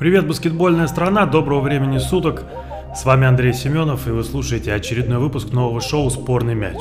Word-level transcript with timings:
Привет, 0.00 0.26
баскетбольная 0.26 0.86
страна, 0.86 1.26
доброго 1.26 1.60
времени 1.60 1.98
суток. 1.98 2.44
С 2.96 3.04
вами 3.04 3.26
Андрей 3.26 3.52
Семенов, 3.52 4.08
и 4.08 4.10
вы 4.10 4.24
слушаете 4.24 4.72
очередной 4.72 5.18
выпуск 5.18 5.52
нового 5.52 5.82
шоу 5.82 6.08
«Спорный 6.08 6.54
мяч». 6.54 6.78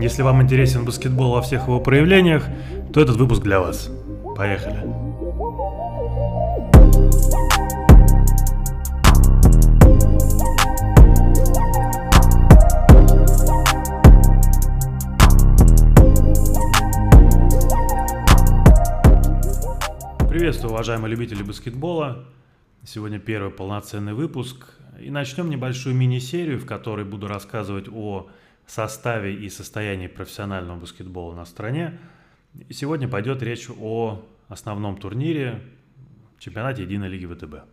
Если 0.00 0.22
вам 0.22 0.42
интересен 0.42 0.84
баскетбол 0.84 1.30
во 1.30 1.42
всех 1.42 1.68
его 1.68 1.78
проявлениях, 1.78 2.44
то 2.92 3.00
этот 3.00 3.18
выпуск 3.18 3.42
для 3.42 3.60
вас. 3.60 3.88
Поехали. 4.36 4.84
Приветствую, 20.28 20.72
уважаемые 20.72 21.12
любители 21.12 21.44
баскетбола. 21.44 22.24
Сегодня 22.82 23.18
первый 23.18 23.50
полноценный 23.50 24.14
выпуск. 24.14 24.66
И 24.98 25.10
начнем 25.10 25.50
небольшую 25.50 25.94
мини-серию, 25.94 26.58
в 26.58 26.64
которой 26.64 27.04
буду 27.04 27.28
рассказывать 27.28 27.88
о 27.92 28.30
составе 28.66 29.34
и 29.34 29.50
состоянии 29.50 30.06
профессионального 30.06 30.80
баскетбола 30.80 31.34
на 31.34 31.44
стране. 31.44 31.98
И 32.70 32.72
сегодня 32.72 33.06
пойдет 33.06 33.42
речь 33.42 33.68
о 33.78 34.24
основном 34.48 34.96
турнире 34.96 35.60
чемпионате 36.38 36.84
Единой 36.84 37.10
лиги 37.10 37.26
ВТБ. 37.26 37.66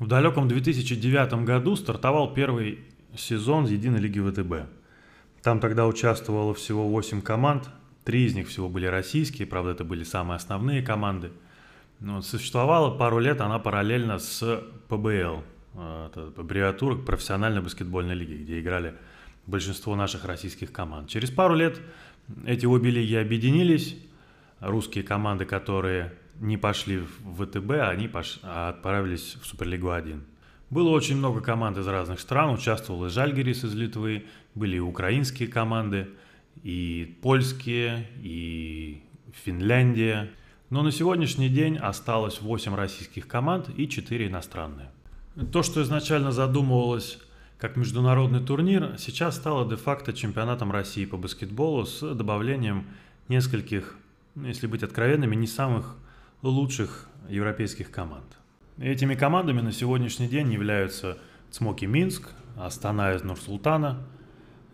В 0.00 0.08
далеком 0.08 0.48
2009 0.48 1.44
году 1.44 1.76
стартовал 1.76 2.34
первый 2.34 2.80
сезон 3.16 3.66
Единой 3.66 4.00
лиги 4.00 4.18
ВТБ. 4.18 4.68
Там 5.40 5.60
тогда 5.60 5.86
участвовало 5.86 6.52
всего 6.52 6.88
8 6.88 7.22
команд, 7.22 7.70
три 8.02 8.24
из 8.24 8.34
них 8.34 8.48
всего 8.48 8.68
были 8.68 8.86
российские, 8.86 9.46
правда 9.46 9.70
это 9.70 9.84
были 9.84 10.02
самые 10.02 10.36
основные 10.36 10.82
команды– 10.82 11.30
ну, 12.00 12.20
существовала 12.22 12.96
пару 12.96 13.18
лет 13.18 13.40
она 13.40 13.58
параллельно 13.58 14.18
с 14.18 14.62
ПБЛ, 14.88 15.42
это 15.74 16.32
аббревиатура 16.36 16.96
профессиональной 16.96 17.62
баскетбольной 17.62 18.14
лиги, 18.14 18.34
где 18.42 18.60
играли 18.60 18.94
большинство 19.46 19.96
наших 19.96 20.24
российских 20.24 20.72
команд. 20.72 21.08
Через 21.08 21.30
пару 21.30 21.54
лет 21.54 21.80
эти 22.44 22.66
обе 22.66 22.90
лиги 22.90 23.14
объединились. 23.14 23.96
Русские 24.60 25.04
команды, 25.04 25.44
которые 25.44 26.14
не 26.40 26.56
пошли 26.56 26.98
в 26.98 27.44
ВТБ, 27.44 27.72
они 27.88 28.08
пош... 28.08 28.40
а 28.42 28.70
отправились 28.70 29.36
в 29.40 29.46
Суперлигу 29.46 29.90
1. 29.90 30.24
Было 30.70 30.88
очень 30.90 31.16
много 31.16 31.40
команд 31.40 31.78
из 31.78 31.86
разных 31.86 32.20
стран, 32.20 32.52
участвовал 32.54 33.06
и 33.06 33.10
Жальгерис 33.10 33.64
из 33.64 33.74
Литвы, 33.74 34.26
были 34.54 34.76
и 34.76 34.80
украинские 34.80 35.48
команды, 35.48 36.08
и 36.62 37.18
польские, 37.22 38.08
и 38.22 39.02
Финляндия– 39.44 40.30
но 40.70 40.82
на 40.82 40.90
сегодняшний 40.90 41.48
день 41.48 41.76
осталось 41.76 42.40
8 42.40 42.74
российских 42.74 43.28
команд 43.28 43.68
и 43.76 43.88
4 43.88 44.26
иностранные. 44.26 44.90
То, 45.52 45.62
что 45.62 45.82
изначально 45.82 46.32
задумывалось 46.32 47.18
как 47.58 47.76
международный 47.76 48.40
турнир, 48.40 48.96
сейчас 48.98 49.36
стало 49.36 49.68
де-факто 49.68 50.12
чемпионатом 50.12 50.72
России 50.72 51.04
по 51.04 51.16
баскетболу 51.16 51.86
с 51.86 52.14
добавлением 52.14 52.86
нескольких, 53.28 53.96
если 54.34 54.66
быть 54.66 54.82
откровенными, 54.82 55.36
не 55.36 55.46
самых 55.46 55.96
лучших 56.42 57.08
европейских 57.28 57.90
команд. 57.90 58.26
Этими 58.78 59.14
командами 59.14 59.60
на 59.60 59.72
сегодняшний 59.72 60.28
день 60.28 60.52
являются 60.52 61.16
Цмоки 61.50 61.86
Минск, 61.86 62.28
Астана 62.56 63.14
из 63.14 63.22
Нур-Султана, 63.22 64.04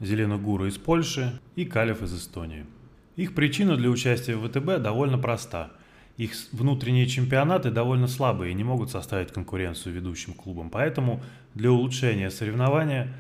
Зеленогура 0.01 0.69
из 0.69 0.79
Польши 0.79 1.39
и 1.55 1.65
Калев 1.65 2.03
из 2.03 2.15
Эстонии. 2.15 2.67
Их 3.15 3.34
причина 3.34 3.77
для 3.77 3.91
участия 3.91 4.37
в 4.37 4.49
ВТБ 4.49 4.83
довольно 4.83 5.19
проста– 5.19 5.71
их 6.17 6.33
внутренние 6.53 7.07
чемпионаты 7.07 7.71
довольно 7.71 8.07
слабые 8.07 8.53
и 8.53 8.55
не 8.55 8.65
могут 8.65 8.91
составить 8.91 9.33
конкуренцию 9.33 9.95
ведущим 9.95 10.35
клубам. 10.35 10.71
Поэтому 10.71 11.23
для 11.55 11.71
улучшения 11.71 12.31
соревнования 12.31 13.13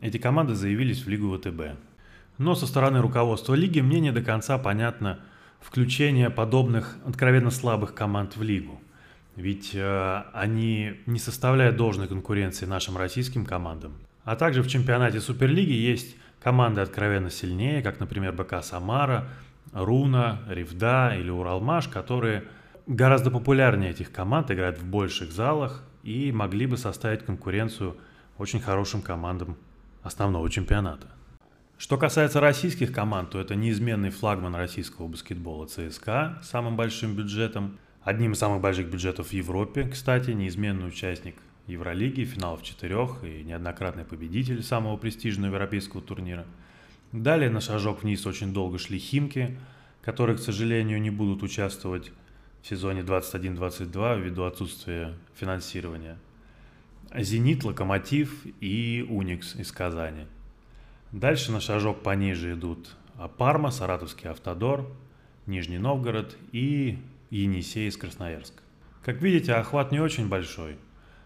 эти 0.00 0.18
команды 0.18 0.54
заявились 0.54 1.04
в 1.04 1.08
Лигу 1.08 1.36
ВТБ. 1.36 1.78
Но 2.38 2.54
со 2.54 2.66
стороны 2.66 3.00
руководства 3.00 3.54
лиги 3.54 3.80
мне 3.80 4.00
не 4.00 4.12
до 4.12 4.22
конца 4.22 4.58
понятно 4.58 5.18
включение 5.60 6.30
подобных 6.30 6.96
откровенно 7.04 7.50
слабых 7.50 7.94
команд 7.94 8.36
в 8.36 8.42
лигу. 8.42 8.80
Ведь 9.34 9.72
э, 9.74 10.22
они 10.32 10.94
не 11.06 11.18
составляют 11.18 11.76
должной 11.76 12.06
конкуренции 12.06 12.66
нашим 12.66 12.96
российским 12.96 13.44
командам. 13.44 13.92
А 14.24 14.36
также 14.36 14.62
в 14.62 14.68
чемпионате 14.68 15.20
Суперлиги 15.20 15.72
есть 15.72 16.16
команды 16.40 16.80
откровенно 16.80 17.30
сильнее, 17.30 17.82
как, 17.82 17.98
например, 17.98 18.32
БК 18.32 18.62
Самара– 18.62 19.28
Руна, 19.72 20.40
Ревда 20.48 21.14
или 21.16 21.30
Уралмаш, 21.30 21.88
которые 21.88 22.44
гораздо 22.86 23.30
популярнее 23.30 23.90
этих 23.90 24.10
команд, 24.10 24.50
играют 24.50 24.78
в 24.78 24.84
больших 24.84 25.32
залах 25.32 25.84
и 26.02 26.32
могли 26.32 26.66
бы 26.66 26.76
составить 26.76 27.24
конкуренцию 27.24 27.96
очень 28.38 28.60
хорошим 28.60 29.02
командам 29.02 29.56
основного 30.02 30.48
чемпионата. 30.48 31.08
Что 31.76 31.96
касается 31.96 32.40
российских 32.40 32.92
команд, 32.92 33.30
то 33.30 33.40
это 33.40 33.54
неизменный 33.54 34.10
флагман 34.10 34.54
российского 34.54 35.06
баскетбола 35.06 35.66
ЦСКА 35.66 36.38
с 36.42 36.48
самым 36.48 36.76
большим 36.76 37.14
бюджетом, 37.14 37.78
одним 38.02 38.32
из 38.32 38.38
самых 38.38 38.60
больших 38.60 38.90
бюджетов 38.90 39.28
в 39.28 39.32
Европе, 39.32 39.84
кстати, 39.84 40.30
неизменный 40.30 40.88
участник 40.88 41.36
Евролиги, 41.66 42.24
финалов 42.24 42.62
четырех 42.62 43.22
и 43.22 43.44
неоднократный 43.44 44.04
победитель 44.04 44.62
самого 44.62 44.96
престижного 44.96 45.52
европейского 45.52 46.02
турнира– 46.02 46.46
Далее 47.12 47.48
на 47.48 47.60
шажок 47.60 48.02
вниз 48.02 48.26
очень 48.26 48.52
долго 48.52 48.78
шли 48.78 48.98
Химки, 48.98 49.58
которые, 50.02 50.36
к 50.36 50.40
сожалению, 50.40 51.00
не 51.00 51.10
будут 51.10 51.42
участвовать 51.42 52.12
в 52.62 52.66
сезоне 52.66 53.00
21-22 53.00 54.20
ввиду 54.20 54.44
отсутствия 54.44 55.14
финансирования. 55.34 56.18
Зенит, 57.14 57.64
Локомотив 57.64 58.44
и 58.60 59.06
Уникс 59.08 59.56
из 59.56 59.72
Казани. 59.72 60.26
Дальше 61.12 61.52
на 61.52 61.60
шажок 61.60 62.02
пониже 62.02 62.52
идут 62.52 62.94
Парма, 63.38 63.70
Саратовский 63.70 64.28
Автодор, 64.28 64.86
Нижний 65.46 65.78
Новгород 65.78 66.36
и 66.52 66.98
Енисей 67.30 67.88
из 67.88 67.96
Красноярска. 67.96 68.62
Как 69.02 69.22
видите, 69.22 69.54
охват 69.54 69.92
не 69.92 70.00
очень 70.00 70.28
большой. 70.28 70.76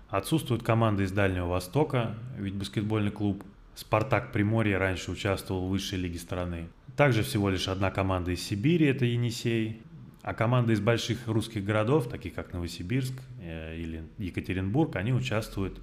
Отсутствуют 0.08 0.62
команды 0.62 1.02
из 1.02 1.10
Дальнего 1.10 1.46
Востока, 1.46 2.14
ведь 2.38 2.54
баскетбольный 2.54 3.10
клуб 3.10 3.42
Спартак 3.74 4.32
Приморье 4.32 4.76
раньше 4.76 5.10
участвовал 5.10 5.66
в 5.66 5.70
высшей 5.70 5.98
лиге 5.98 6.18
страны. 6.18 6.68
Также 6.96 7.22
всего 7.22 7.48
лишь 7.48 7.68
одна 7.68 7.90
команда 7.90 8.32
из 8.32 8.42
Сибири, 8.42 8.86
это 8.86 9.06
Енисей. 9.06 9.80
А 10.22 10.34
команды 10.34 10.74
из 10.74 10.80
больших 10.80 11.26
русских 11.26 11.64
городов, 11.64 12.08
таких 12.08 12.34
как 12.34 12.52
Новосибирск 12.52 13.14
э, 13.40 13.76
или 13.76 14.04
Екатеринбург, 14.18 14.94
они 14.94 15.12
участвуют 15.12 15.80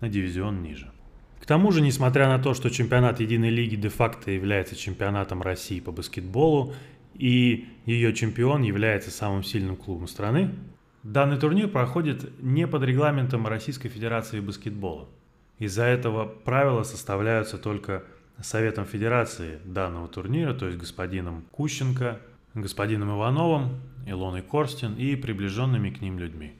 на 0.00 0.08
дивизион 0.08 0.62
ниже. 0.62 0.92
К 1.40 1.46
тому 1.46 1.72
же, 1.72 1.80
несмотря 1.80 2.28
на 2.28 2.38
то, 2.38 2.54
что 2.54 2.70
чемпионат 2.70 3.18
Единой 3.18 3.50
Лиги 3.50 3.74
де-факто 3.74 4.30
является 4.30 4.76
чемпионатом 4.76 5.42
России 5.42 5.80
по 5.80 5.90
баскетболу, 5.90 6.72
и 7.14 7.66
ее 7.84 8.14
чемпион 8.14 8.62
является 8.62 9.10
самым 9.10 9.42
сильным 9.42 9.74
клубом 9.74 10.06
страны, 10.06 10.54
данный 11.02 11.38
турнир 11.38 11.66
проходит 11.66 12.40
не 12.40 12.68
под 12.68 12.84
регламентом 12.84 13.46
Российской 13.46 13.88
Федерации 13.88 14.38
баскетбола– 14.38 15.08
из-за 15.60 15.84
этого 15.84 16.24
правила 16.24 16.82
составляются 16.82 17.58
только 17.58 18.02
Советом 18.42 18.86
Федерации 18.86 19.58
данного 19.64 20.08
турнира, 20.08 20.54
то 20.54 20.66
есть 20.66 20.78
господином 20.78 21.44
Кущенко, 21.52 22.18
господином 22.54 23.10
Ивановым, 23.10 23.80
Илоной 24.06 24.40
Корстин 24.40 24.94
и 24.94 25.14
приближенными 25.14 25.90
к 25.90 26.00
ним 26.00 26.18
людьми. 26.18 26.54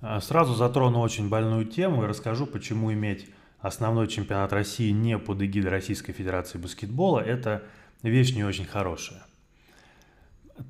А 0.00 0.20
сразу 0.20 0.54
затрону 0.54 1.00
очень 1.00 1.28
больную 1.28 1.64
тему 1.64 2.04
и 2.04 2.06
расскажу, 2.06 2.46
почему 2.46 2.92
иметь 2.92 3.28
основной 3.58 4.06
чемпионат 4.06 4.52
России 4.52 4.90
не 4.92 5.18
под 5.18 5.42
эгидой 5.42 5.72
Российской 5.72 6.12
Федерации 6.12 6.58
баскетбола– 6.58 7.18
это 7.26 7.64
вещь 8.02 8.32
не 8.32 8.44
очень 8.44 8.64
хорошая. 8.64 9.26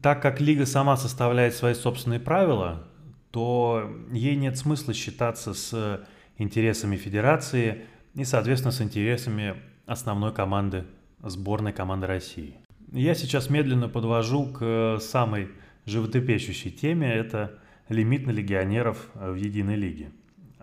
Так 0.00 0.22
как 0.22 0.40
лига 0.40 0.64
сама 0.64 0.96
составляет 0.96 1.54
свои 1.54 1.74
собственные 1.74 2.20
правила, 2.20 2.88
то 3.30 3.94
ей 4.10 4.34
нет 4.34 4.56
смысла 4.56 4.94
считаться 4.94 5.52
с 5.52 6.06
интересами 6.38 6.96
федерации 6.96 7.84
и, 8.14 8.24
соответственно, 8.24 8.72
с 8.72 8.80
интересами 8.80 9.56
основной 9.86 10.32
команды, 10.32 10.84
сборной 11.22 11.72
команды 11.72 12.06
России. 12.06 12.56
Я 12.92 13.14
сейчас 13.14 13.50
медленно 13.50 13.88
подвожу 13.88 14.46
к 14.46 14.98
самой 15.00 15.48
животрепещущей 15.86 16.70
теме, 16.70 17.12
это 17.12 17.58
лимит 17.88 18.26
на 18.26 18.30
легионеров 18.30 19.08
в 19.14 19.34
единой 19.34 19.76
лиге. 19.76 20.10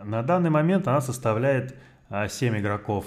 На 0.02 0.22
данный 0.24 0.50
момент 0.50 0.88
она 0.88 1.02
составляет 1.02 1.76
7 2.10 2.56
а, 2.56 2.60
игроков 2.60 3.06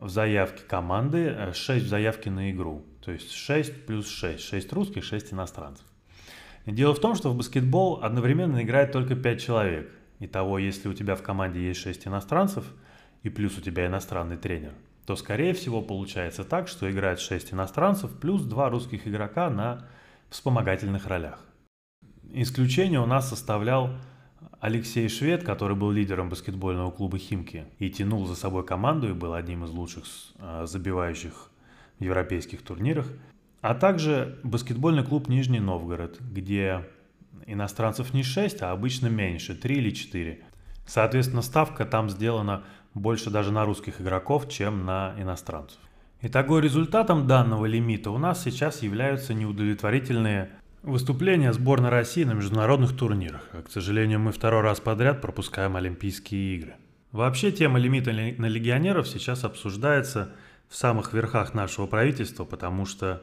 в 0.00 0.08
заявке 0.08 0.62
команды, 0.64 1.52
6 1.52 1.84
в 1.84 1.88
заявке 1.88 2.30
на 2.30 2.50
игру. 2.50 2.84
То 3.04 3.12
есть 3.12 3.32
6 3.32 3.86
плюс 3.86 4.08
6. 4.08 4.40
6 4.40 4.72
русских, 4.72 5.04
6 5.04 5.32
иностранцев. 5.32 5.84
Дело 6.66 6.94
в 6.94 7.00
том, 7.00 7.14
что 7.14 7.30
в 7.30 7.36
баскетбол 7.36 8.00
одновременно 8.02 8.62
играет 8.62 8.92
только 8.92 9.16
5 9.16 9.40
человек. 9.40 9.90
Итого, 10.20 10.58
если 10.58 10.88
у 10.88 10.94
тебя 10.94 11.14
в 11.14 11.22
команде 11.22 11.60
есть 11.60 11.80
6 11.80 12.08
иностранцев, 12.08 12.64
и 13.22 13.28
плюс 13.28 13.56
у 13.58 13.60
тебя 13.60 13.86
иностранный 13.86 14.36
тренер, 14.36 14.72
то, 15.06 15.16
скорее 15.16 15.54
всего, 15.54 15.80
получается 15.80 16.44
так, 16.44 16.68
что 16.68 16.90
играет 16.90 17.20
6 17.20 17.52
иностранцев 17.52 18.10
плюс 18.18 18.42
2 18.42 18.68
русских 18.70 19.06
игрока 19.06 19.48
на 19.48 19.86
вспомогательных 20.28 21.06
ролях. 21.06 21.44
Исключение 22.30 23.00
у 23.00 23.06
нас 23.06 23.28
составлял 23.28 23.90
Алексей 24.60 25.08
Швед, 25.08 25.44
который 25.44 25.76
был 25.76 25.90
лидером 25.90 26.28
баскетбольного 26.28 26.90
клуба 26.90 27.16
«Химки» 27.18 27.66
и 27.78 27.90
тянул 27.90 28.26
за 28.26 28.34
собой 28.34 28.66
команду 28.66 29.08
и 29.08 29.14
был 29.14 29.34
одним 29.34 29.64
из 29.64 29.70
лучших 29.70 30.04
э, 30.38 30.66
забивающих 30.66 31.50
в 31.98 32.04
европейских 32.04 32.62
турнирах, 32.62 33.06
а 33.60 33.74
также 33.74 34.38
баскетбольный 34.42 35.04
клуб 35.04 35.28
«Нижний 35.28 35.60
Новгород», 35.60 36.20
где 36.20 36.84
иностранцев 37.52 38.14
не 38.14 38.22
6, 38.22 38.62
а 38.62 38.72
обычно 38.72 39.08
меньше, 39.08 39.54
3 39.54 39.76
или 39.76 39.90
4. 39.90 40.40
Соответственно, 40.86 41.42
ставка 41.42 41.84
там 41.84 42.08
сделана 42.08 42.64
больше 42.94 43.30
даже 43.30 43.52
на 43.52 43.64
русских 43.64 44.00
игроков, 44.00 44.48
чем 44.48 44.84
на 44.84 45.14
иностранцев. 45.18 45.78
Итого 46.20 46.58
результатом 46.58 47.26
данного 47.26 47.66
лимита 47.66 48.10
у 48.10 48.18
нас 48.18 48.42
сейчас 48.42 48.82
являются 48.82 49.34
неудовлетворительные 49.34 50.50
выступления 50.82 51.52
сборной 51.52 51.90
России 51.90 52.24
на 52.24 52.32
международных 52.32 52.96
турнирах. 52.96 53.48
К 53.66 53.70
сожалению, 53.70 54.20
мы 54.20 54.32
второй 54.32 54.62
раз 54.62 54.80
подряд 54.80 55.20
пропускаем 55.20 55.76
Олимпийские 55.76 56.56
игры. 56.56 56.74
Вообще 57.12 57.52
тема 57.52 57.78
лимита 57.78 58.10
на 58.12 58.46
легионеров 58.46 59.08
сейчас 59.08 59.44
обсуждается 59.44 60.32
в 60.68 60.76
самых 60.76 61.12
верхах 61.12 61.54
нашего 61.54 61.86
правительства, 61.86 62.44
потому 62.44 62.84
что 62.84 63.22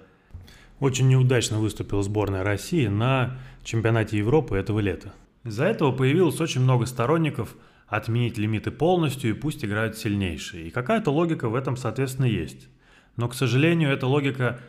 очень 0.80 1.08
неудачно 1.08 1.60
выступила 1.60 2.04
сборная 2.04 2.44
России 2.44 2.88
на 2.88 3.38
чемпионате 3.64 4.18
Европы 4.18 4.58
этого 4.58 4.80
лета. 4.80 5.14
Из-за 5.44 5.66
этого 5.66 5.92
появилось 5.92 6.40
очень 6.42 6.62
много 6.62 6.86
сторонников 6.86 7.56
отменить 7.88 8.38
лимиты 8.38 8.72
полностью 8.72 9.30
и 9.30 9.34
пусть 9.34 9.64
играют 9.64 9.98
сильнейшие. 9.98 10.68
И 10.68 10.72
какая-то 10.72 11.12
логика 11.12 11.50
в 11.50 11.56
этом, 11.56 11.78
соответственно, 11.78 12.26
есть. 12.26 12.68
Но, 13.16 13.30
к 13.30 13.36
сожалению, 13.36 13.92
эта 13.92 14.08
логика 14.08 14.60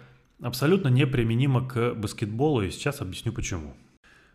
абсолютно 0.41 0.89
неприменима 0.89 1.67
к 1.67 1.95
баскетболу, 1.95 2.63
и 2.63 2.71
сейчас 2.71 3.01
объясню 3.01 3.33
почему. 3.33 3.75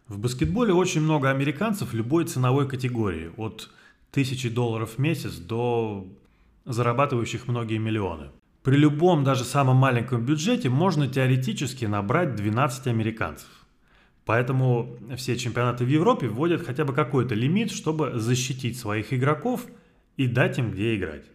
В 0.07 0.19
баскетболе 0.19 0.73
очень 0.73 1.01
много 1.01 1.29
американцев 1.29 1.93
любой 1.93 2.25
ценовой 2.25 2.67
категории, 2.67 3.31
от 3.37 3.69
тысячи 4.11 4.49
долларов 4.49 4.95
в 4.95 4.97
месяц 4.97 5.35
до 5.35 6.07
зарабатывающих 6.65 7.47
многие 7.47 7.77
миллионы. 7.77 8.29
При 8.63 8.75
любом, 8.75 9.23
даже 9.23 9.43
самом 9.43 9.77
маленьком 9.77 10.23
бюджете 10.23 10.69
можно 10.69 11.07
теоретически 11.07 11.85
набрать 11.85 12.35
12 12.35 12.87
американцев. 12.87 13.49
Поэтому 14.23 14.97
все 15.17 15.35
чемпионаты 15.35 15.83
в 15.83 15.87
Европе 15.87 16.27
вводят 16.27 16.65
хотя 16.65 16.85
бы 16.85 16.93
какой-то 16.93 17.33
лимит, 17.33 17.71
чтобы 17.71 18.19
защитить 18.19 18.77
своих 18.77 19.13
игроков 19.13 19.65
и 20.15 20.27
дать 20.27 20.59
им 20.59 20.71
где 20.71 20.95
играть. 20.95 21.25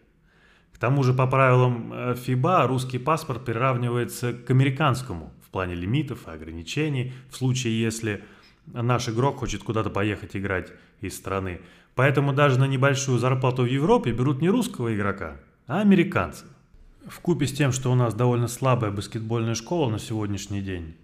К 0.71 0.77
тому 0.77 1.03
же 1.03 1.13
по 1.13 1.27
правилам 1.27 1.91
э, 1.91 2.65
русский 2.67 2.97
паспорт 2.97 3.43
приравнивается 3.43 4.31
к 4.31 4.49
американскому 4.51 5.33
в 5.45 5.49
плане 5.49 5.75
лимитов 5.75 6.27
и 6.27 6.31
ограничений 6.31 7.13
в 7.29 7.35
случае, 7.35 7.81
если 7.81 8.23
наш 8.67 9.09
игрок 9.09 9.39
хочет 9.39 9.63
куда-то 9.63 9.89
поехать 9.89 10.35
играть 10.35 10.71
из 11.01 11.15
страны. 11.15 11.61
Поэтому 11.95 12.31
даже 12.31 12.59
на 12.59 12.67
небольшую 12.67 13.17
зарплату 13.17 13.63
в 13.63 13.65
Европе 13.65 14.11
берут 14.11 14.41
не 14.41 14.49
русского 14.49 14.95
игрока, 14.95 15.37
а 15.65 15.81
американца. 15.81 16.45
В 17.07 17.21
купе 17.21 17.47
с 17.47 17.53
тем, 17.53 17.71
что 17.71 17.91
у 17.91 17.95
нас 17.95 18.13
довольно 18.13 18.47
слабая 18.47 18.91
баскетбольная 18.91 19.55
школа 19.55 19.89
на 19.89 19.97
сегодняшний 19.97 20.61
день, 20.61 20.95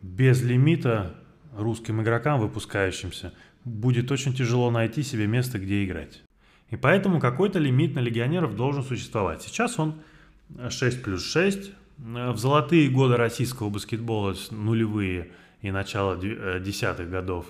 без 0.00 0.40
лимита 0.42 1.16
русским 1.56 2.00
игрокам, 2.00 2.40
выпускающимся, 2.40 3.32
будет 3.64 4.12
очень 4.12 4.34
тяжело 4.34 4.70
найти 4.70 5.02
себе 5.02 5.26
место, 5.26 5.58
где 5.58 5.84
играть. 5.84 6.22
И 6.70 6.76
поэтому 6.76 7.20
какой-то 7.20 7.58
лимит 7.58 7.94
на 7.94 8.00
легионеров 8.00 8.54
должен 8.54 8.84
существовать. 8.84 9.42
Сейчас 9.42 9.78
он 9.78 9.96
6 10.68 11.02
плюс 11.02 11.24
6. 11.24 11.72
В 11.98 12.36
золотые 12.36 12.88
годы 12.88 13.16
российского 13.16 13.68
баскетбола, 13.68 14.34
нулевые 14.50 15.32
и 15.60 15.70
начало 15.70 16.18
э, 16.20 16.60
десятых 16.60 17.10
годов, 17.10 17.46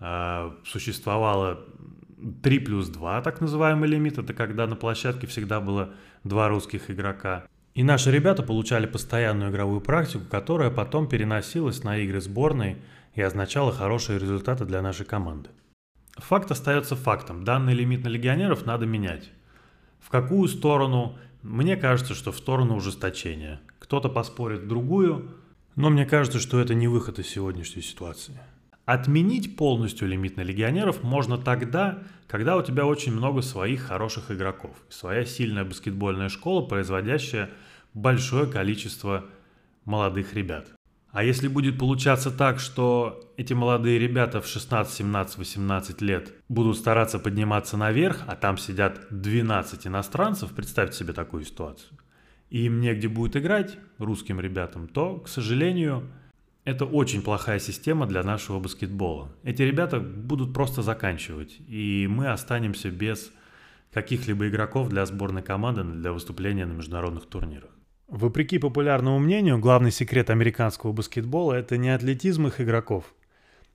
э, 0.00 0.50
существовало 0.64 1.64
3 2.42 2.58
плюс 2.60 2.88
2, 2.88 3.20
так 3.22 3.40
называемый 3.40 3.88
лимит. 3.88 4.18
Это 4.18 4.32
когда 4.32 4.66
на 4.66 4.76
площадке 4.76 5.26
всегда 5.26 5.60
было 5.60 5.94
два 6.24 6.48
русских 6.48 6.90
игрока. 6.90 7.44
И 7.74 7.82
наши 7.82 8.10
ребята 8.10 8.42
получали 8.42 8.86
постоянную 8.86 9.50
игровую 9.50 9.80
практику, 9.80 10.24
которая 10.30 10.70
потом 10.70 11.08
переносилась 11.08 11.84
на 11.84 11.98
игры 11.98 12.20
сборной 12.20 12.78
и 13.14 13.20
означала 13.20 13.72
хорошие 13.72 14.18
результаты 14.18 14.64
для 14.64 14.80
нашей 14.80 15.04
команды. 15.04 15.50
Факт 16.16 16.50
остается 16.50 16.96
фактом. 16.96 17.44
Данный 17.44 17.74
лимит 17.74 18.02
на 18.02 18.08
легионеров 18.08 18.64
надо 18.64 18.86
менять. 18.86 19.30
В 20.00 20.08
какую 20.08 20.48
сторону? 20.48 21.18
Мне 21.42 21.76
кажется, 21.76 22.14
что 22.14 22.32
в 22.32 22.38
сторону 22.38 22.76
ужесточения. 22.76 23.60
Кто-то 23.78 24.08
поспорит 24.08 24.62
в 24.62 24.68
другую, 24.68 25.36
но 25.74 25.90
мне 25.90 26.06
кажется, 26.06 26.40
что 26.40 26.58
это 26.58 26.74
не 26.74 26.88
выход 26.88 27.18
из 27.18 27.28
сегодняшней 27.28 27.82
ситуации. 27.82 28.38
Отменить 28.86 29.56
полностью 29.56 30.06
лимит 30.06 30.36
на 30.36 30.42
легионеров 30.42 31.02
можно 31.02 31.38
тогда, 31.38 32.04
когда 32.28 32.56
у 32.56 32.62
тебя 32.62 32.86
очень 32.86 33.12
много 33.12 33.42
своих 33.42 33.82
хороших 33.82 34.30
игроков. 34.30 34.76
Своя 34.88 35.24
сильная 35.24 35.64
баскетбольная 35.64 36.28
школа, 36.28 36.64
производящая 36.64 37.50
большое 37.94 38.46
количество 38.46 39.24
молодых 39.84 40.34
ребят. 40.34 40.68
А 41.10 41.24
если 41.24 41.48
будет 41.48 41.80
получаться 41.80 42.30
так, 42.30 42.60
что 42.60 43.32
эти 43.36 43.54
молодые 43.54 43.98
ребята 43.98 44.40
в 44.40 44.46
16, 44.46 44.94
17, 44.94 45.38
18 45.38 46.00
лет 46.02 46.34
будут 46.48 46.76
стараться 46.76 47.18
подниматься 47.18 47.76
наверх, 47.76 48.22
а 48.28 48.36
там 48.36 48.56
сидят 48.56 49.00
12 49.10 49.88
иностранцев, 49.88 50.52
представьте 50.52 50.96
себе 50.96 51.12
такую 51.12 51.44
ситуацию, 51.44 51.98
и 52.50 52.66
им 52.66 52.80
негде 52.80 53.08
будет 53.08 53.36
играть, 53.36 53.78
русским 53.98 54.38
ребятам, 54.38 54.86
то, 54.86 55.18
к 55.18 55.26
сожалению, 55.26 56.08
это 56.66 56.84
очень 56.84 57.22
плохая 57.22 57.60
система 57.60 58.06
для 58.06 58.24
нашего 58.24 58.58
баскетбола. 58.58 59.30
Эти 59.44 59.62
ребята 59.62 60.00
будут 60.00 60.52
просто 60.52 60.82
заканчивать, 60.82 61.56
и 61.68 62.08
мы 62.10 62.26
останемся 62.26 62.90
без 62.90 63.30
каких-либо 63.92 64.48
игроков 64.48 64.88
для 64.88 65.06
сборной 65.06 65.42
команды 65.42 65.84
для 65.84 66.12
выступления 66.12 66.66
на 66.66 66.72
международных 66.72 67.26
турнирах. 67.26 67.70
Вопреки 68.08 68.58
популярному 68.58 69.20
мнению, 69.20 69.60
главный 69.60 69.92
секрет 69.92 70.28
американского 70.28 70.92
баскетбола– 70.92 71.52
это 71.54 71.76
не 71.76 71.90
атлетизм 71.90 72.48
их 72.48 72.60
игроков. 72.60 73.14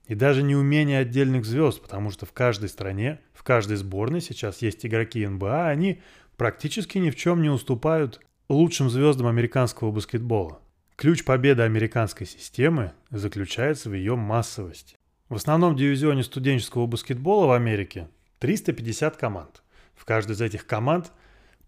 И 0.06 0.14
даже 0.14 0.42
не 0.42 0.54
умение 0.54 0.98
отдельных 0.98 1.46
звезд, 1.46 1.80
потому 1.80 2.10
что 2.10 2.26
в 2.26 2.32
каждой 2.32 2.68
стране, 2.68 3.20
в 3.32 3.42
каждой 3.42 3.78
сборной 3.78 4.20
сейчас 4.20 4.60
есть 4.60 4.84
игроки 4.84 5.26
НБА, 5.26 5.68
они 5.68 6.02
практически 6.36 6.98
ни 6.98 7.08
в 7.08 7.16
чем 7.16 7.40
не 7.40 7.48
уступают 7.48 8.20
лучшим 8.50 8.90
звездам 8.90 9.28
американского 9.28 9.90
баскетбола. 9.92 10.60
Ключ 10.96 11.24
победы 11.24 11.62
американской 11.62 12.26
системы 12.26 12.92
заключается 13.10 13.90
в 13.90 13.94
ее 13.94 14.16
массовости. 14.16 14.96
В 15.28 15.34
основном 15.34 15.76
дивизионе 15.76 16.22
студенческого 16.22 16.86
баскетбола 16.86 17.46
в 17.46 17.52
Америке 17.52 18.08
350 18.38 19.16
команд. 19.16 19.62
В 19.94 20.04
каждой 20.04 20.32
из 20.32 20.40
этих 20.40 20.66
команд– 20.66 21.12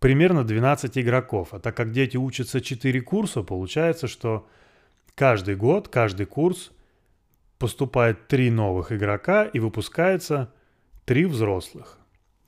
примерно 0.05 0.45
12 0.45 0.99
игроков. 0.99 1.55
А 1.55 1.59
так 1.59 1.75
как 1.75 1.91
дети 1.91 2.19
учатся 2.19 2.61
4 2.61 3.01
курса, 3.01 3.43
получается, 3.43 4.07
что 4.07 4.47
каждый 5.15 5.57
год, 5.57 5.89
каждый 5.89 6.27
курс 6.27 6.73
поступает 7.59 8.29
3 8.29 8.51
новых 8.51 8.93
игрока 8.93 9.47
и 9.47 9.59
выпускается 9.59 10.53
3 11.07 11.25
взрослых. 11.25 11.99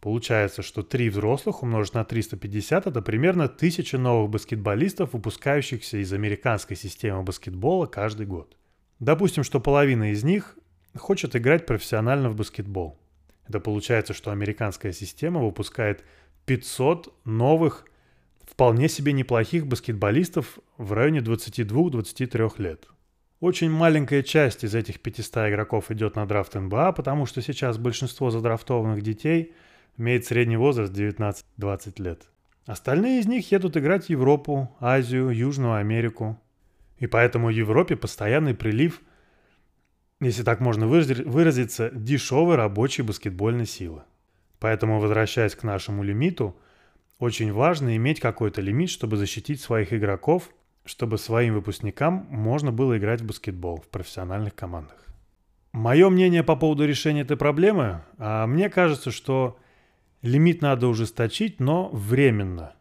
Получается, 0.00 0.62
что 0.62 0.82
3 0.82 1.10
взрослых 1.10 1.62
умножить 1.62 1.94
на 1.94 2.04
350 2.04 2.86
это 2.86 3.02
примерно 3.02 3.44
1000 3.44 3.98
новых 3.98 4.30
баскетболистов, 4.30 5.14
выпускающихся 5.14 5.98
из 5.98 6.12
американской 6.12 6.76
системы 6.76 7.22
баскетбола 7.22 7.86
каждый 7.86 8.26
год. 8.26 8.56
Допустим, 8.98 9.42
что 9.42 9.60
половина 9.60 10.12
из 10.12 10.22
них 10.22 10.56
хочет 10.94 11.34
играть 11.34 11.66
профессионально 11.66 12.30
в 12.30 12.36
баскетбол. 12.36 12.98
Это 13.48 13.60
получается, 13.60 14.14
что 14.14 14.30
американская 14.30 14.92
система 14.92 15.42
выпускает 15.42 16.04
500 16.46 17.12
новых, 17.24 17.86
вполне 18.44 18.88
себе 18.88 19.12
неплохих 19.12 19.66
баскетболистов 19.66 20.58
в 20.78 20.92
районе 20.92 21.20
22-23 21.20 22.52
лет. 22.58 22.88
Очень 23.40 23.70
маленькая 23.70 24.22
часть 24.22 24.64
из 24.64 24.74
этих 24.74 25.00
500 25.00 25.50
игроков 25.50 25.90
идет 25.90 26.16
на 26.16 26.26
драфт 26.26 26.54
НБА, 26.54 26.92
потому 26.92 27.26
что 27.26 27.42
сейчас 27.42 27.76
большинство 27.76 28.30
задрафтованных 28.30 29.02
детей 29.02 29.52
имеет 29.98 30.24
средний 30.24 30.56
возраст 30.56 30.92
19-20 30.92 32.02
лет. 32.02 32.28
Остальные 32.66 33.20
из 33.20 33.26
них 33.26 33.50
едут 33.52 33.76
играть 33.76 34.06
в 34.06 34.10
Европу, 34.10 34.76
Азию, 34.80 35.30
Южную 35.30 35.74
Америку. 35.74 36.40
И 36.98 37.06
поэтому 37.06 37.48
в 37.48 37.50
Европе 37.50 37.94
постоянный 37.94 38.54
прилив, 38.54 39.02
если 40.20 40.42
так 40.42 40.60
можно 40.60 40.86
выразиться, 40.86 41.90
дешевой 41.92 42.56
рабочей 42.56 43.02
баскетбольной 43.02 43.66
силы. 43.66 44.02
Поэтому, 44.58 45.00
возвращаясь 45.00 45.54
к 45.54 45.62
нашему 45.62 46.02
лимиту, 46.02 46.56
очень 47.18 47.52
важно 47.52 47.96
иметь 47.96 48.20
какой-то 48.20 48.60
лимит, 48.60 48.90
чтобы 48.90 49.16
защитить 49.16 49.60
своих 49.60 49.92
игроков, 49.92 50.50
чтобы 50.84 51.18
своим 51.18 51.54
выпускникам 51.54 52.26
можно 52.30 52.72
было 52.72 52.96
играть 52.96 53.20
в 53.20 53.26
баскетбол 53.26 53.80
в 53.80 53.88
профессиональных 53.88 54.54
командах. 54.54 55.04
Мое 55.72 56.08
мнение 56.08 56.42
по 56.42 56.56
поводу 56.56 56.86
решения 56.86 57.20
этой 57.20 57.36
проблемы, 57.36 58.02
а 58.18 58.46
мне 58.46 58.70
кажется, 58.70 59.10
что 59.10 59.58
лимит 60.26 60.62
надо 60.62 60.88
ужесточить, 60.88 61.60
но 61.60 61.88
временно. 61.90 62.74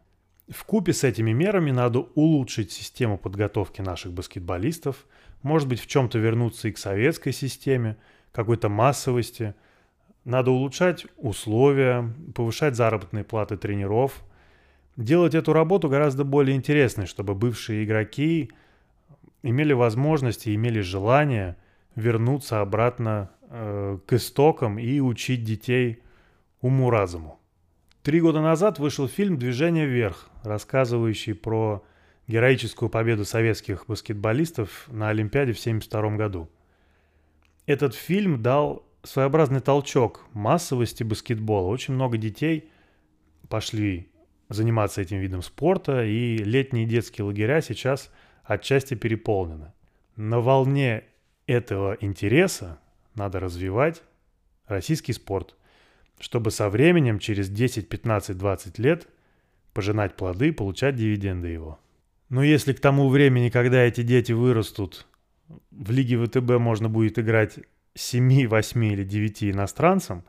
В 0.48 0.64
купе 0.64 0.92
с 0.92 1.04
этими 1.04 1.32
мерами 1.32 1.70
надо 1.70 2.00
улучшить 2.14 2.70
систему 2.70 3.18
подготовки 3.18 3.80
наших 3.80 4.12
баскетболистов, 4.12 5.06
может 5.42 5.68
быть 5.68 5.80
в 5.80 5.86
чем-то 5.86 6.18
вернуться 6.18 6.68
и 6.68 6.72
к 6.72 6.78
советской 6.78 7.32
системе, 7.32 7.96
какой-то 8.32 8.68
массовости– 8.68 9.54
Надо 10.26 10.50
улучшать 10.50 11.06
условия, 11.18 12.12
повышать 12.34 12.74
заработные 12.74 13.22
платы 13.22 13.56
тренеров, 13.56 14.24
делать 14.96 15.36
эту 15.36 15.52
работу 15.52 15.88
гораздо 15.88 16.24
более 16.24 16.56
интересной, 16.56 17.06
чтобы 17.06 17.36
бывшие 17.36 17.84
игроки 17.84 18.50
имели 19.44 19.72
возможность 19.72 20.48
и 20.48 20.54
имели 20.56 20.80
желание 20.80 21.56
вернуться 21.94 22.60
обратно 22.60 23.30
э, 23.48 23.98
к 24.04 24.14
истокам 24.14 24.80
и 24.80 24.98
учить 24.98 25.44
детей 25.44 26.02
уму-разуму. 26.66 27.40
Три 28.02 28.20
года 28.20 28.40
назад 28.40 28.78
вышел 28.78 29.08
фильм 29.08 29.38
«Движение 29.38 29.86
вверх», 29.86 30.30
рассказывающий 30.42 31.34
про 31.34 31.84
героическую 32.26 32.88
победу 32.88 33.24
советских 33.24 33.86
баскетболистов 33.86 34.88
на 34.88 35.08
Олимпиаде 35.08 35.52
в 35.52 35.60
1972 35.60 36.16
году. 36.16 36.50
Этот 37.66 37.94
фильм 37.94 38.42
дал 38.42 38.84
своеобразный 39.02 39.60
толчок 39.60 40.24
массовости 40.32 41.02
баскетбола. 41.02 41.68
Очень 41.68 41.94
много 41.94 42.16
детей 42.16 42.70
пошли 43.48 44.10
заниматься 44.48 45.00
этим 45.00 45.18
видом 45.18 45.42
спорта, 45.42 46.04
и 46.04 46.38
летние 46.38 46.86
детские 46.86 47.24
лагеря 47.24 47.60
сейчас 47.60 48.12
отчасти 48.44 48.94
переполнены. 48.94 49.72
На 50.16 50.40
волне 50.40 51.04
этого 51.46 51.96
интереса 52.00 52.78
надо 53.14 53.40
развивать 53.40 54.02
российский 54.66 55.12
спорт, 55.12 55.56
чтобы 56.18 56.50
со 56.50 56.68
временем, 56.68 57.18
через 57.18 57.48
10, 57.48 57.88
15, 57.88 58.36
20 58.36 58.78
лет, 58.78 59.08
пожинать 59.72 60.16
плоды, 60.16 60.52
получать 60.52 60.96
дивиденды 60.96 61.48
его. 61.48 61.78
Но 62.28 62.42
если 62.42 62.72
к 62.72 62.80
тому 62.80 63.08
времени, 63.08 63.50
когда 63.50 63.82
эти 63.82 64.02
дети 64.02 64.32
вырастут, 64.32 65.06
в 65.70 65.90
Лиге 65.90 66.24
ВТБ 66.24 66.58
можно 66.58 66.88
будет 66.88 67.18
играть 67.18 67.58
7, 67.94 68.48
8 68.48 68.84
или 68.84 69.04
9 69.04 69.44
иностранцам, 69.44 70.24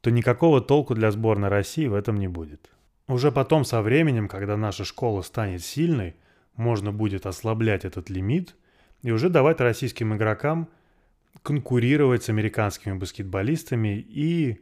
то 0.00 0.10
никакого 0.10 0.60
толку 0.60 0.94
для 0.94 1.10
сборной 1.10 1.48
России 1.48 1.86
в 1.86 1.94
этом 1.94 2.16
не 2.16 2.28
будет. 2.28 2.70
Уже 3.08 3.32
потом, 3.32 3.64
со 3.64 3.82
временем, 3.82 4.28
когда 4.28 4.56
наша 4.56 4.84
школа 4.84 5.22
станет 5.22 5.62
сильной, 5.62 6.14
можно 6.54 6.92
будет 6.92 7.26
ослаблять 7.26 7.84
этот 7.84 8.08
лимит 8.08 8.54
и 9.02 9.10
уже 9.10 9.28
давать 9.30 9.60
российским 9.60 10.14
игрокам 10.14 10.68
конкурировать 11.42 12.22
с 12.22 12.28
американскими 12.28 12.92
баскетболистами 12.92 13.98
и 13.98 14.60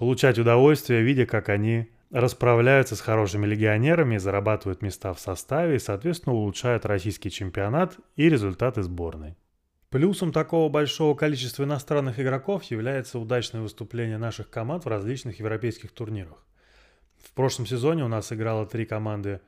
получать 0.00 0.38
удовольствие, 0.38 1.02
видя, 1.02 1.26
как 1.26 1.50
они 1.50 1.90
расправляются 2.10 2.96
с 2.96 3.02
хорошими 3.02 3.44
легионерами, 3.46 4.16
зарабатывают 4.16 4.80
места 4.80 5.12
в 5.12 5.20
составе 5.20 5.76
и, 5.76 5.78
соответственно, 5.78 6.34
улучшают 6.34 6.86
российский 6.86 7.30
чемпионат 7.30 7.98
и 8.16 8.30
результаты 8.30 8.82
сборной. 8.82 9.36
Плюсом 9.90 10.32
такого 10.32 10.70
большого 10.70 11.14
количества 11.14 11.64
иностранных 11.64 12.18
игроков 12.18 12.62
является 12.64 13.18
удачное 13.18 13.60
выступление 13.60 14.16
наших 14.16 14.48
команд 14.48 14.86
в 14.86 14.88
различных 14.88 15.38
европейских 15.38 15.92
турнирах. 15.92 16.46
В 17.22 17.32
прошлом 17.34 17.66
сезоне 17.66 18.02
у 18.02 18.08
нас 18.08 18.32
играло 18.32 18.64
три 18.64 18.86
команды 18.86 19.42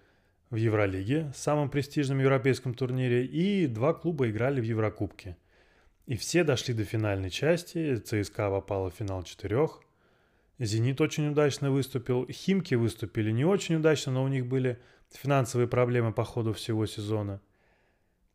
в 0.51 0.57
Евролиге, 0.57 1.33
самом 1.35 1.71
престижном 1.71 2.19
европейском 2.19 2.75
турнире, 2.75 3.25
и 3.25 3.67
два 3.69 3.95
клуба 3.95 4.29
играли 4.29 4.61
в 4.61 4.65
Еврокубке. 4.65 5.39
И 6.05 6.15
все 6.15 6.45
дошли 6.45 6.75
до 6.75 6.85
финальной 6.85 7.31
части, 7.31 7.97
ЦСКА 7.97 8.51
попала 8.51 8.91
в 8.91 8.95
финал 8.95 9.23
четырех– 9.23 9.81
Зенит 10.59 11.01
очень 11.01 11.29
удачно 11.29 11.71
выступил. 11.71 12.27
Химки 12.31 12.75
выступили 12.75 13.31
не 13.31 13.45
очень 13.45 13.77
удачно, 13.77 14.13
но 14.13 14.25
у 14.25 14.29
них 14.29 14.47
были 14.47 14.79
финансовые 15.11 15.67
проблемы 15.67 16.13
по 16.13 16.25
ходу 16.25 16.53
всего 16.53 16.87
сезона. 16.87 17.41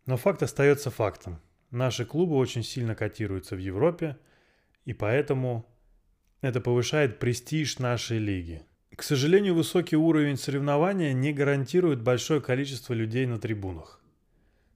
Но 0.05 0.17
факт 0.17 0.43
остается 0.43 0.89
фактом. 0.89 1.39
Наши 1.71 2.05
клубы 2.05 2.35
очень 2.35 2.63
сильно 2.63 2.95
котируются 2.95 3.55
в 3.55 3.59
Европе, 3.59 4.17
и 4.85 4.93
поэтому 4.93 5.65
это 6.41 6.61
повышает 6.61 7.19
престиж 7.19 7.79
нашей 7.79 8.19
лиги. 8.19 8.63
К 8.95 9.03
сожалению, 9.03 9.53
высокий 9.53 9.97
уровень 9.97 10.37
соревнования 10.37 11.13
не 11.13 11.33
гарантирует 11.33 12.01
большое 12.01 12.41
количество 12.41 12.93
людей 12.93 13.25
на 13.25 13.37
трибунах. 13.37 14.01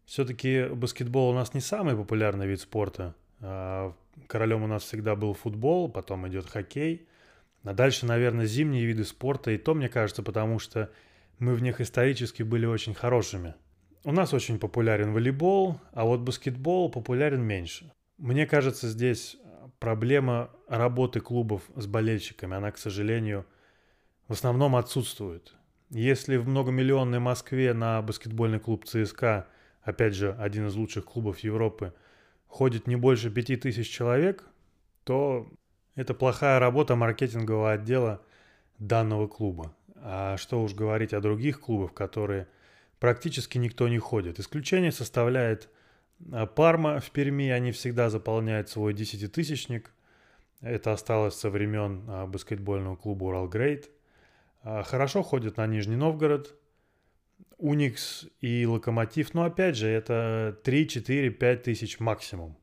Все-таки 0.05 0.65
баскетбол 0.65 1.29
у 1.29 1.33
нас 1.33 1.53
не 1.53 1.61
самый 1.61 1.95
популярный 1.95 2.45
вид 2.45 2.59
спорта. 2.59 3.15
А 3.39 3.95
королем 4.27 4.63
у 4.63 4.67
нас 4.67 4.83
всегда 4.83 5.15
был 5.15 5.33
футбол, 5.33 5.89
потом 5.89 6.27
идет 6.27 6.45
хоккей– 6.45 7.07
а 7.63 7.73
дальше, 7.73 8.05
наверное, 8.05 8.45
зимние 8.45 8.85
виды 8.85 9.03
спорта, 9.03 9.51
и 9.51 9.57
то, 9.57 9.73
мне 9.73 9.89
кажется, 9.89 10.23
потому 10.23 10.59
что 10.59 10.91
мы 11.39 11.55
в 11.55 11.61
них 11.61 11.81
исторически 11.81 12.43
были 12.43 12.65
очень 12.65 12.93
хорошими. 12.93 13.55
У 14.03 14.11
нас 14.11 14.33
очень 14.33 14.59
популярен 14.59 15.13
волейбол, 15.13 15.79
а 15.93 16.05
вот 16.05 16.21
баскетбол 16.21 16.89
популярен 16.89 17.41
меньше. 17.41 17.91
Мне 18.17 18.47
кажется, 18.47 18.87
здесь 18.87 19.37
проблема 19.79 20.49
работы 20.67 21.19
клубов 21.19 21.63
с 21.75 21.85
болельщиками, 21.85 22.55
она, 22.55 22.71
к 22.71 22.77
сожалению, 22.77 23.45
в 24.27 24.33
основном 24.33 24.75
отсутствует. 24.75 25.53
Если 25.89 26.37
в 26.37 26.47
многомиллионной 26.47 27.19
Москве 27.19 27.73
на 27.73 28.01
баскетбольный 28.01 28.59
клуб 28.59 28.85
ЦСКА, 28.85 29.47
опять 29.81 30.15
же, 30.15 30.33
один 30.33 30.67
из 30.67 30.75
лучших 30.75 31.05
клубов 31.05 31.39
Европы, 31.39 31.93
ходит 32.47 32.87
не 32.87 32.95
больше 32.95 33.29
пяти 33.29 33.55
тысяч 33.55 33.89
человек, 33.89 34.47
то 35.03 35.51
это 35.95 36.13
плохая 36.13 36.59
работа 36.59 36.95
маркетингового 36.95 37.73
отдела 37.73 38.21
данного 38.79 39.27
клуба. 39.27 39.75
А 39.95 40.37
что 40.37 40.61
уж 40.61 40.73
говорить 40.73 41.13
о 41.13 41.21
других 41.21 41.59
клубах, 41.59 41.93
которые 41.93 42.47
практически 42.99 43.57
никто 43.57 43.87
не 43.87 43.99
ходит. 43.99 44.39
Исключение 44.39 44.91
составляет 44.91 45.69
а, 46.31 46.45
Парма 46.45 46.99
в 46.99 47.11
Перми, 47.11 47.49
они 47.49 47.71
всегда 47.71 48.09
заполняют 48.09 48.69
свой 48.69 48.93
десятитысячник. 48.93 49.91
Это 50.61 50.93
осталось 50.93 51.35
со 51.35 51.49
времен 51.49 52.05
а, 52.07 52.27
баскетбольного 52.27 52.95
клуба 52.95 53.25
Урал 53.25 53.47
Грейт. 53.47 53.89
А, 54.63 54.83
хорошо 54.83 55.23
ходят 55.23 55.57
на 55.57 55.67
Нижний 55.67 55.95
Новгород, 55.95 56.55
Уникс 57.57 58.25
и 58.39 58.65
Локомотив, 58.65 59.33
но 59.33 59.43
опять 59.43 59.75
же 59.75 59.87
это 59.87 60.59
3, 60.63 60.87
4, 60.87 61.29
5 61.29 61.63
тысяч 61.63 61.99
максимум. 61.99 62.57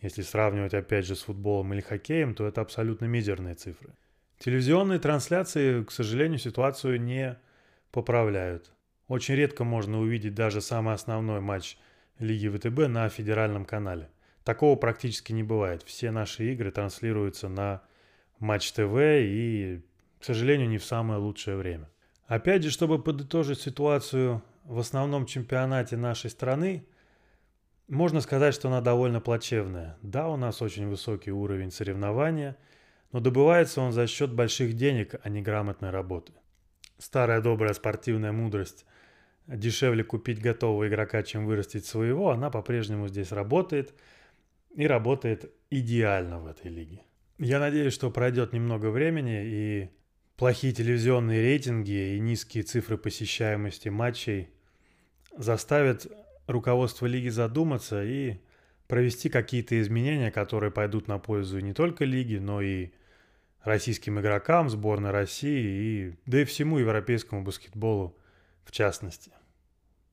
Если 0.00 0.22
сравнивать 0.22 0.74
опять 0.74 1.06
же 1.06 1.16
с 1.16 1.22
футболом 1.22 1.72
или 1.72 1.80
хоккеем, 1.80 2.34
то 2.34 2.46
это 2.46 2.60
абсолютно 2.60 3.06
мизерные 3.06 3.54
цифры. 3.54 3.90
Телевизионные 4.38 4.98
трансляции, 4.98 5.82
к 5.82 5.90
сожалению, 5.90 6.38
ситуацию 6.38 7.00
не 7.00 7.38
поправляют. 7.90 8.72
Очень 9.08 9.36
редко 9.36 9.64
можно 9.64 10.00
увидеть 10.00 10.34
даже 10.34 10.60
самый 10.60 10.94
основной 10.94 11.40
матч 11.40 11.78
Лиги 12.18 12.48
ВТБ 12.48 12.88
на 12.88 13.08
федеральном 13.08 13.64
канале. 13.64 14.10
Такого 14.42 14.76
практически 14.76 15.32
не 15.32 15.42
бывает. 15.42 15.82
Все 15.82 16.10
наши 16.10 16.52
игры 16.52 16.70
транслируются 16.70 17.48
на 17.48 17.82
Матч 18.38 18.72
ТВ 18.72 18.94
и, 18.98 19.82
к 20.20 20.24
сожалению, 20.24 20.68
не 20.68 20.78
в 20.78 20.84
самое 20.84 21.18
лучшее 21.18 21.56
время. 21.56 21.88
Опять 22.26 22.62
же, 22.62 22.70
чтобы 22.70 23.02
подытожить 23.02 23.60
ситуацию 23.60 24.42
в 24.64 24.78
основном 24.78 25.26
чемпионате 25.26 25.96
нашей 25.96 26.30
страны, 26.30 26.86
можно 27.88 28.20
сказать, 28.20 28.54
что 28.54 28.68
она 28.68 28.80
довольно 28.80 29.20
плачевная. 29.20 29.96
Да, 30.02 30.28
у 30.28 30.36
нас 30.36 30.60
очень 30.62 30.88
высокий 30.88 31.30
уровень 31.30 31.70
соревнования, 31.70 32.56
но 33.12 33.20
добывается 33.20 33.80
он 33.80 33.92
за 33.92 34.06
счет 34.06 34.32
больших 34.32 34.74
денег, 34.74 35.14
а 35.22 35.28
не 35.28 35.42
грамотной 35.42 35.90
работы. 35.90 36.32
Старая 36.98 37.40
добрая 37.40 37.74
спортивная 37.74 38.32
мудрость 38.32 38.86
дешевле 39.46 40.02
купить 40.02 40.40
готового 40.40 40.88
игрока, 40.88 41.22
чем 41.22 41.46
вырастить 41.46 41.86
своего, 41.86 42.30
она 42.30 42.50
по-прежнему 42.50 43.08
здесь 43.08 43.30
работает 43.32 43.94
и 44.74 44.86
работает 44.86 45.52
идеально 45.70 46.40
в 46.40 46.46
этой 46.46 46.70
лиге. 46.70 47.02
Я 47.38 47.60
надеюсь, 47.60 47.92
что 47.92 48.10
пройдет 48.10 48.52
немного 48.52 48.90
времени 48.90 49.42
и 49.44 49.90
плохие 50.36 50.72
телевизионные 50.72 51.42
рейтинги 51.42 52.16
и 52.16 52.20
низкие 52.20 52.64
цифры 52.64 52.98
посещаемости 52.98 53.88
матчей 53.88 54.48
заставят 55.36 56.06
руководство 56.46 57.06
лиги 57.06 57.28
задуматься 57.28 58.04
и 58.04 58.38
провести 58.86 59.28
какие-то 59.28 59.80
изменения, 59.80 60.30
которые 60.30 60.70
пойдут 60.70 61.08
на 61.08 61.18
пользу 61.18 61.58
не 61.60 61.72
только 61.72 62.04
лиги, 62.04 62.36
но 62.36 62.60
и 62.60 62.90
российским 63.62 64.20
игрокам, 64.20 64.70
сборной 64.70 65.10
России, 65.10 66.08
и, 66.08 66.14
да 66.26 66.42
и 66.42 66.44
всему 66.44 66.78
европейскому 66.78 67.42
баскетболу 67.42 68.16
в 68.64 68.72
частности. 68.72 69.32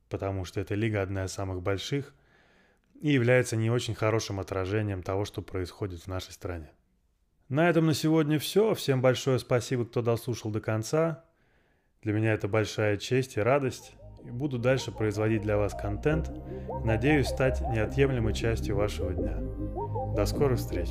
Потому 0.08 0.44
что 0.44 0.60
эта 0.60 0.74
лига 0.74 1.02
одна 1.02 1.24
из 1.24 1.32
самых 1.32 1.62
больших 1.62 2.14
и 3.00 3.10
является 3.10 3.56
не 3.56 3.70
очень 3.70 3.94
хорошим 3.94 4.40
отражением 4.40 5.02
того, 5.02 5.24
что 5.24 5.42
происходит 5.42 6.02
в 6.02 6.06
нашей 6.08 6.32
стране. 6.32 6.70
На 7.48 7.68
этом 7.68 7.86
на 7.86 7.94
сегодня 7.94 8.38
все. 8.38 8.74
Всем 8.74 9.02
большое 9.02 9.38
спасибо, 9.38 9.84
кто 9.84 10.02
дослушал 10.02 10.50
до 10.50 10.60
конца. 10.60 11.24
Для 12.02 12.12
меня 12.12 12.32
это 12.32 12.48
большая 12.48 12.96
честь 12.96 13.36
и 13.36 13.40
радость 13.40 13.94
и 14.24 14.30
буду 14.30 14.58
дальше 14.58 14.90
производить 14.90 15.42
для 15.42 15.56
вас 15.56 15.74
контент. 15.74 16.32
Надеюсь 16.84 17.28
стать 17.28 17.60
неотъемлемой 17.60 18.32
частью 18.32 18.76
вашего 18.76 19.12
дня. 19.12 19.38
До 20.16 20.24
скорых 20.26 20.58
встреч! 20.58 20.90